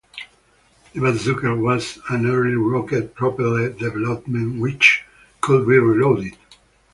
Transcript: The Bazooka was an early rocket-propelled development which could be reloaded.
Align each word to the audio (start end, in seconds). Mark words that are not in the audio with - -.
The 0.93 0.99
Bazooka 0.99 1.55
was 1.55 1.99
an 2.09 2.25
early 2.25 2.55
rocket-propelled 2.55 3.77
development 3.77 4.59
which 4.59 5.03
could 5.41 5.67
be 5.67 5.77
reloaded. 5.77 6.37